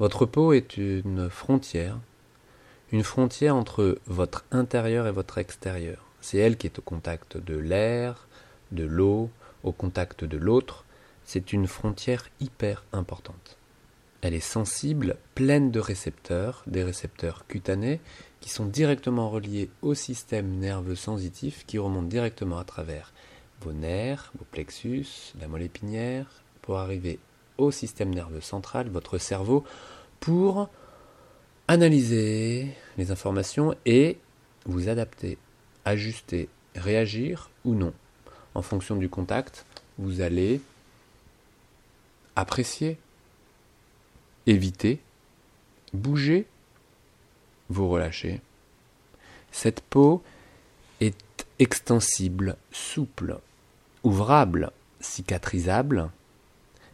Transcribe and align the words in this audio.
Votre 0.00 0.24
peau 0.24 0.54
est 0.54 0.78
une 0.78 1.28
frontière, 1.28 1.98
une 2.90 3.04
frontière 3.04 3.54
entre 3.54 3.98
votre 4.06 4.46
intérieur 4.50 5.06
et 5.06 5.12
votre 5.12 5.36
extérieur. 5.36 6.06
C'est 6.22 6.38
elle 6.38 6.56
qui 6.56 6.66
est 6.66 6.78
au 6.78 6.82
contact 6.82 7.36
de 7.36 7.54
l'air, 7.58 8.26
de 8.72 8.84
l'eau, 8.84 9.28
au 9.62 9.72
contact 9.72 10.24
de 10.24 10.38
l'autre. 10.38 10.86
C'est 11.26 11.52
une 11.52 11.66
frontière 11.66 12.30
hyper 12.40 12.82
importante. 12.94 13.58
Elle 14.22 14.32
est 14.32 14.40
sensible, 14.40 15.18
pleine 15.34 15.70
de 15.70 15.80
récepteurs, 15.80 16.62
des 16.66 16.82
récepteurs 16.82 17.44
cutanés, 17.46 18.00
qui 18.40 18.48
sont 18.48 18.64
directement 18.64 19.28
reliés 19.28 19.68
au 19.82 19.92
système 19.92 20.60
nerveux 20.60 20.96
sensitif 20.96 21.66
qui 21.66 21.76
remonte 21.76 22.08
directement 22.08 22.58
à 22.58 22.64
travers 22.64 23.12
vos 23.60 23.74
nerfs, 23.74 24.32
vos 24.38 24.46
plexus, 24.50 25.34
la 25.38 25.46
moelle 25.46 25.64
épinière, 25.64 26.42
pour 26.62 26.78
arriver 26.78 27.18
système 27.70 28.14
nerveux 28.14 28.40
central, 28.40 28.88
votre 28.88 29.18
cerveau, 29.18 29.64
pour 30.20 30.68
analyser 31.68 32.68
les 32.96 33.10
informations 33.10 33.74
et 33.84 34.18
vous 34.64 34.88
adapter, 34.88 35.38
ajuster, 35.84 36.48
réagir 36.74 37.50
ou 37.64 37.74
non. 37.74 37.92
En 38.54 38.62
fonction 38.62 38.96
du 38.96 39.08
contact, 39.08 39.64
vous 39.98 40.20
allez 40.20 40.60
apprécier, 42.36 42.98
éviter, 44.46 45.00
bouger, 45.92 46.46
vous 47.68 47.88
relâcher. 47.88 48.40
Cette 49.52 49.80
peau 49.80 50.22
est 51.00 51.46
extensible, 51.58 52.56
souple, 52.72 53.38
ouvrable, 54.02 54.72
cicatrisable. 55.00 56.10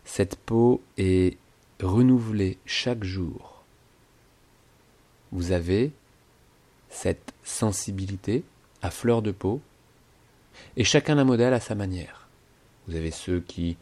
Cette 0.07 0.37
peau 0.37 0.81
est 0.97 1.37
renouvelée 1.83 2.59
chaque 2.65 3.05
jour. 3.05 3.65
Vous 5.33 5.51
avez 5.51 5.93
cette 6.89 7.35
sensibilité 7.45 8.45
à 8.81 8.91
fleur 8.91 9.21
de 9.21 9.33
peau 9.33 9.61
et 10.77 10.85
chacun 10.85 11.17
la 11.17 11.25
modèle 11.25 11.53
à 11.53 11.61
sa 11.61 11.75
manière. 11.75 12.29
Vous 12.87 12.95
avez 12.95 13.11
ceux 13.11 13.41
qui 13.41 13.77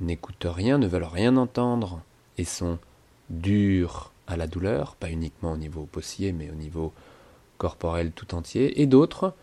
n'écoutent 0.00 0.48
rien, 0.48 0.78
ne 0.78 0.88
veulent 0.88 1.04
rien 1.04 1.36
entendre 1.36 2.00
et 2.38 2.44
sont 2.44 2.78
durs 3.28 4.10
à 4.26 4.38
la 4.38 4.46
douleur, 4.46 4.96
pas 4.96 5.10
uniquement 5.10 5.52
au 5.52 5.58
niveau 5.58 5.84
possier, 5.84 6.32
mais 6.32 6.50
au 6.50 6.54
niveau 6.54 6.94
corporel 7.58 8.10
tout 8.10 8.34
entier, 8.34 8.80
et 8.80 8.86
d'autres 8.86 9.34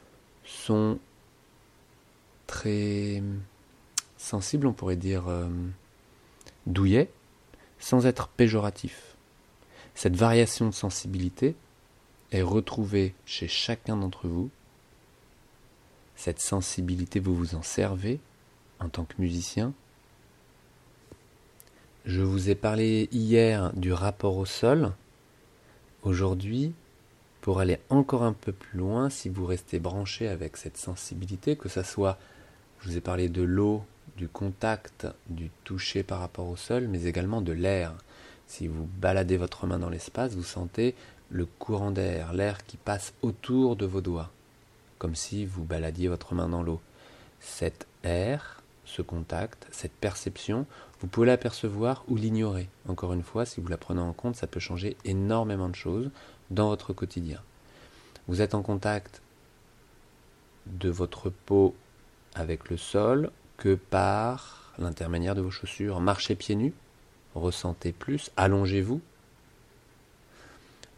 sont 0.44 0.98
très 2.48 3.22
sensibles, 4.18 4.66
on 4.66 4.74
pourrait 4.74 4.96
dire 4.96 5.28
euh, 5.28 5.48
douillets, 6.70 7.10
sans 7.80 8.06
être 8.06 8.28
péjoratif. 8.30 9.16
Cette 9.96 10.16
variation 10.16 10.68
de 10.68 10.74
sensibilité 10.74 11.56
est 12.32 12.42
retrouvée 12.42 13.14
chez 13.26 13.48
chacun 13.48 13.98
d'entre 13.98 14.28
vous. 14.28 14.50
Cette 16.16 16.40
sensibilité, 16.40 17.20
vous 17.20 17.36
vous 17.36 17.56
en 17.56 17.64
servez 17.64 18.20
en 18.80 18.90
tant 18.90 19.06
que 19.06 19.16
musicien. 19.20 19.74
Je 22.06 22.22
vous 22.22 22.50
ai 22.50 22.56
parlé 22.56 23.10
hier 23.12 23.74
du 23.74 23.92
rapport 23.92 24.38
au 24.38 24.46
sol. 24.46 24.94
Aujourd'hui, 26.04 26.74
pour 27.42 27.60
aller 27.60 27.80
encore 27.90 28.24
un 28.24 28.34
peu 28.34 28.52
plus 28.52 28.80
loin, 28.80 29.10
si 29.10 29.30
vous 29.30 29.46
restez 29.46 29.80
branché 29.80 30.28
avec 30.28 30.58
cette 30.58 30.78
sensibilité, 30.78 31.56
que 31.56 31.70
ce 31.70 31.84
soit, 31.84 32.18
je 32.82 32.90
vous 32.90 32.98
ai 32.98 33.02
parlé 33.02 33.30
de 33.30 33.42
l'eau, 33.42 33.84
du 34.18 34.28
contact, 34.28 35.08
du 35.30 35.50
toucher 35.64 36.04
par 36.04 36.20
rapport 36.20 36.48
au 36.48 36.56
sol, 36.56 36.88
mais 36.88 37.06
également 37.06 37.42
de 37.42 37.52
l'air. 37.52 37.94
Si 38.48 38.68
vous 38.68 38.88
baladez 39.00 39.38
votre 39.38 39.68
main 39.68 39.80
dans 39.80 39.90
l'espace, 39.90 40.34
vous 40.34 40.44
sentez 40.44 40.96
le 41.30 41.46
courant 41.46 41.92
d'air, 41.92 42.34
l'air 42.34 42.66
qui 42.66 42.78
passe 42.78 43.14
autour 43.22 43.76
de 43.76 43.86
vos 43.86 44.02
doigts, 44.02 44.32
comme 44.98 45.16
si 45.16 45.46
vous 45.46 45.64
baladiez 45.64 46.08
votre 46.08 46.34
main 46.34 46.50
dans 46.50 46.64
l'eau. 46.64 46.82
Cet 47.40 47.86
air, 48.04 48.64
ce 48.86 49.02
contact, 49.02 49.68
cette 49.72 49.94
perception, 49.94 50.66
vous 51.00 51.08
pouvez 51.08 51.28
l'apercevoir 51.28 52.04
ou 52.08 52.16
l'ignorer. 52.16 52.68
Encore 52.88 53.14
une 53.14 53.24
fois, 53.24 53.46
si 53.46 53.62
vous 53.62 53.68
la 53.68 53.78
prenez 53.78 54.02
en 54.02 54.14
compte, 54.14 54.36
ça 54.36 54.48
peut 54.48 54.60
changer 54.60 54.98
énormément 55.06 55.70
de 55.70 55.76
choses 55.76 56.10
dans 56.50 56.70
votre 56.70 56.94
quotidien. 56.94 57.42
Vous 58.28 58.42
êtes 58.42 58.56
en 58.56 58.64
contact 58.64 59.22
de 60.66 60.90
votre 60.90 61.30
peau 61.30 61.76
avec 62.36 62.70
le 62.70 62.78
sol 62.78 63.32
que 63.58 63.76
par 63.76 64.74
l'intermédiaire 64.78 65.36
de 65.36 65.42
vos 65.42 65.52
chaussures. 65.52 66.00
Marchez 66.00 66.36
pieds 66.36 66.56
nus, 66.56 66.74
ressentez 67.36 67.92
plus, 67.92 68.32
allongez-vous. 68.38 69.02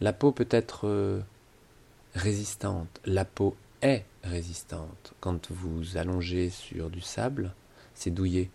La 0.00 0.12
peau 0.12 0.32
peut 0.32 0.48
être 0.50 0.88
euh, 0.88 1.20
résistante, 2.14 3.00
la 3.04 3.24
peau 3.24 3.56
est 3.82 4.04
résistante. 4.24 5.14
Quand 5.20 5.50
vous 5.50 5.96
allongez 5.96 6.50
sur 6.50 6.90
du 6.90 7.00
sable, 7.00 7.52
c'est 7.94 8.10
douillé. 8.10 8.50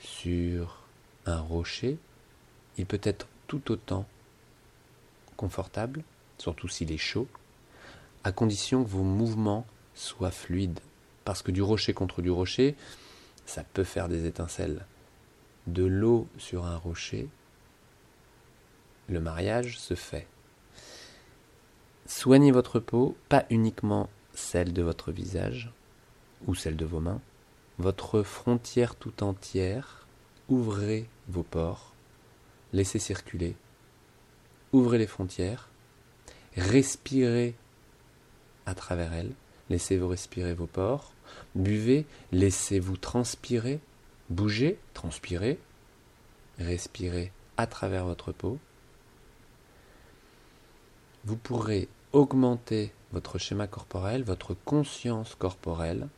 Sur 0.00 0.82
un 1.26 1.40
rocher, 1.40 1.98
il 2.76 2.86
peut 2.86 3.00
être 3.02 3.26
tout 3.48 3.72
autant 3.72 4.06
confortable, 5.36 6.02
surtout 6.38 6.68
s'il 6.68 6.92
est 6.92 6.98
chaud, 6.98 7.26
à 8.24 8.32
condition 8.32 8.84
que 8.84 8.88
vos 8.88 9.02
mouvements 9.02 9.66
soient 9.94 10.30
fluides. 10.30 10.80
Parce 11.28 11.42
que 11.42 11.50
du 11.50 11.60
rocher 11.60 11.92
contre 11.92 12.22
du 12.22 12.30
rocher, 12.30 12.74
ça 13.44 13.62
peut 13.62 13.84
faire 13.84 14.08
des 14.08 14.24
étincelles. 14.24 14.86
De 15.66 15.84
l'eau 15.84 16.26
sur 16.38 16.64
un 16.64 16.78
rocher, 16.78 17.28
le 19.10 19.20
mariage 19.20 19.78
se 19.78 19.94
fait. 19.94 20.26
Soignez 22.06 22.50
votre 22.50 22.80
peau, 22.80 23.14
pas 23.28 23.44
uniquement 23.50 24.08
celle 24.32 24.72
de 24.72 24.80
votre 24.80 25.12
visage 25.12 25.70
ou 26.46 26.54
celle 26.54 26.76
de 26.76 26.86
vos 26.86 27.00
mains, 27.00 27.20
votre 27.76 28.22
frontière 28.22 28.94
tout 28.94 29.22
entière, 29.22 30.06
ouvrez 30.48 31.10
vos 31.28 31.42
pores, 31.42 31.92
laissez 32.72 32.98
circuler, 32.98 33.54
ouvrez 34.72 34.96
les 34.96 35.06
frontières, 35.06 35.68
respirez 36.56 37.54
à 38.64 38.74
travers 38.74 39.12
elles, 39.12 39.34
laissez-vous 39.70 40.08
respirer 40.08 40.54
vos 40.54 40.66
pores, 40.66 41.12
buvez, 41.54 42.06
laissez-vous 42.32 42.96
transpirer, 42.96 43.80
bougez, 44.30 44.78
transpirez, 44.94 45.58
respirez 46.58 47.32
à 47.56 47.66
travers 47.66 48.04
votre 48.04 48.32
peau. 48.32 48.58
Vous 51.24 51.36
pourrez 51.36 51.88
augmenter 52.12 52.92
votre 53.12 53.38
schéma 53.38 53.66
corporel, 53.66 54.22
votre 54.22 54.54
conscience 54.54 55.34
corporelle, 55.34 56.08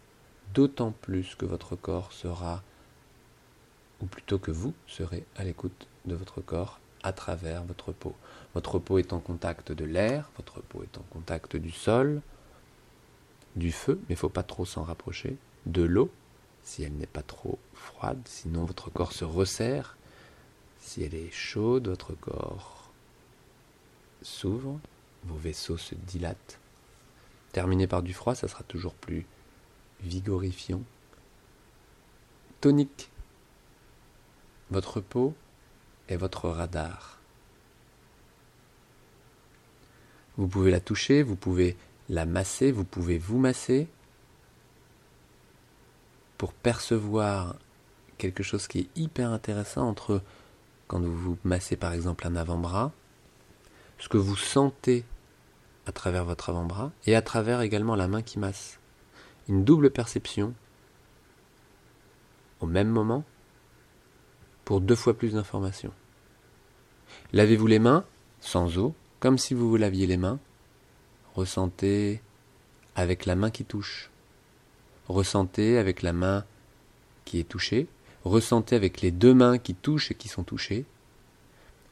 d'autant 0.55 0.93
plus 0.93 1.35
que 1.35 1.47
votre 1.47 1.77
corps 1.77 2.13
sera, 2.13 2.63
ou 4.01 4.07
plutôt 4.07 4.39
que 4.39 4.51
vous 4.51 4.75
serez 4.87 5.25
à 5.37 5.45
l'écoute 5.45 5.87
de 6.07 6.15
votre 6.15 6.41
corps 6.41 6.81
à 7.03 7.13
travers 7.13 7.65
votre 7.65 7.93
peau. 7.93 8.15
Votre 8.55 8.79
peau 8.79 8.99
est 8.99 9.13
en 9.13 9.21
contact 9.21 9.73
de 9.73 9.85
l'air, 9.85 10.31
votre 10.37 10.61
peau 10.61 10.83
est 10.83 10.99
en 10.99 11.05
contact 11.11 11.57
du 11.57 11.71
sol, 11.71 12.21
du 13.57 13.73
feu, 13.73 13.99
mais 14.03 14.11
il 14.11 14.13
ne 14.13 14.19
faut 14.19 14.29
pas 14.29 14.43
trop 14.43 14.65
s'en 14.65 14.83
rapprocher, 14.83 15.37
de 15.67 15.83
l'eau, 15.83 16.11
si 16.63 16.83
elle 16.83 16.93
n'est 16.93 17.07
pas 17.07 17.23
trop 17.23 17.59
froide, 17.75 18.21
sinon 18.25 18.65
votre 18.65 18.91
corps 18.91 19.13
se 19.13 19.25
resserre. 19.25 19.97
Si 20.79 21.03
elle 21.03 21.15
est 21.15 21.31
chaude, 21.31 21.89
votre 21.89 22.15
corps 22.15 22.91
s'ouvre, 24.23 24.79
vos 25.25 25.37
vaisseaux 25.37 25.77
se 25.77 25.95
dilatent. 25.95 26.59
Terminé 27.53 27.87
par 27.87 28.03
du 28.03 28.15
froid, 28.15 28.35
ça 28.35 28.49
sera 28.49 28.63
toujours 28.65 28.95
plus 28.95 29.27
vigorifiant. 30.03 30.83
Tonique. 32.61 33.11
Votre 34.71 35.01
peau 35.01 35.35
est 36.09 36.17
votre 36.17 36.49
radar. 36.49 37.19
Vous 40.37 40.47
pouvez 40.47 40.71
la 40.71 40.81
toucher, 40.81 41.23
vous 41.23 41.37
pouvez 41.37 41.77
la 42.11 42.27
masser, 42.27 42.73
vous 42.73 42.85
pouvez 42.85 43.19
vous 43.19 43.39
masser 43.39 43.87
pour 46.39 46.53
percevoir 46.53 47.55
quelque 48.19 48.43
chose 48.43 48.67
qui 48.67 48.81
est 48.81 48.89
hyper 48.97 49.31
intéressant 49.31 49.89
entre 49.89 50.21
quand 50.89 51.01
vous 51.01 51.17
vous 51.17 51.39
massez 51.45 51.77
par 51.77 51.93
exemple 51.93 52.27
un 52.27 52.35
avant-bras, 52.35 52.93
ce 53.99 54.09
que 54.09 54.19
vous 54.19 54.37
sentez 54.37 55.05
à 55.87 55.93
travers 55.93 56.25
votre 56.25 56.51
avant-bras 56.51 56.91
et 57.07 57.15
à 57.15 57.23
travers 57.23 57.61
également 57.61 57.95
la 57.95 58.09
main 58.09 58.23
qui 58.23 58.41
masse. 58.41 58.81
Une 59.49 59.65
double 59.65 59.91
perception 59.91 60.53
au 62.59 62.67
même 62.67 62.89
moment 62.89 63.25
pour 64.65 64.81
deux 64.81 64.97
fois 64.97 65.15
plus 65.15 65.35
d'informations. 65.35 65.93
Lavez-vous 67.33 67.69
les 67.69 67.79
mains 67.79 68.05
sans 68.41 68.79
eau, 68.79 68.95
comme 69.21 69.39
si 69.39 69.55
vous 69.55 69.71
vous 69.71 69.77
laviez 69.77 70.07
les 70.07 70.17
mains. 70.17 70.41
Ressentez 71.35 72.21
avec 72.95 73.27
la 73.27 73.37
main 73.37 73.51
qui 73.51 73.65
touche. 73.65 74.11
Ressentez 75.09 75.79
avec 75.79 76.03
la 76.03 76.13
main 76.13 76.45
qui 77.25 77.39
est 77.39 77.49
touchée. 77.49 77.87
Ressentez 78.25 78.77
avec 78.77 79.01
les 79.01 79.11
deux 79.11 79.35
mains 79.35 79.59
qui 79.59 79.75
touchent 79.75 80.11
et 80.11 80.15
qui 80.15 80.29
sont 80.29 80.45
touchées. 80.45 80.85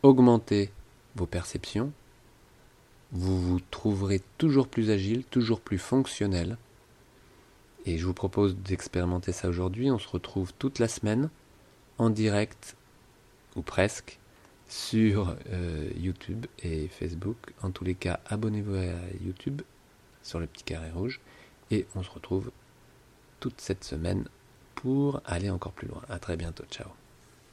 Augmentez 0.02 0.70
vos 1.16 1.26
perceptions, 1.26 1.92
vous 3.12 3.40
vous 3.40 3.60
trouverez 3.70 4.20
toujours 4.36 4.68
plus 4.68 4.90
agile, 4.90 5.24
toujours 5.24 5.60
plus 5.60 5.78
fonctionnel. 5.78 6.58
Et 7.86 7.96
je 7.96 8.06
vous 8.06 8.14
propose 8.14 8.56
d'expérimenter 8.56 9.32
ça 9.32 9.48
aujourd'hui. 9.48 9.90
On 9.90 9.98
se 9.98 10.08
retrouve 10.08 10.52
toute 10.58 10.78
la 10.78 10.88
semaine 10.88 11.30
en 11.96 12.10
direct, 12.10 12.76
ou 13.56 13.62
presque, 13.62 14.18
sur 14.68 15.34
euh, 15.50 15.90
YouTube 15.96 16.46
et 16.62 16.88
Facebook. 16.88 17.36
En 17.62 17.70
tous 17.70 17.84
les 17.84 17.94
cas, 17.94 18.20
abonnez-vous 18.26 18.74
à 18.74 19.24
YouTube 19.24 19.62
sur 20.22 20.38
le 20.38 20.46
petit 20.46 20.64
carré 20.64 20.90
rouge. 20.90 21.20
Et 21.70 21.86
on 21.94 22.02
se 22.02 22.10
retrouve 22.10 22.50
toute 23.40 23.60
cette 23.60 23.84
semaine 23.84 24.26
pour 24.74 25.20
aller 25.24 25.50
encore 25.50 25.72
plus 25.72 25.88
loin. 25.88 26.02
A 26.08 26.18
très 26.18 26.36
bientôt. 26.36 26.64
Ciao. 26.70 26.88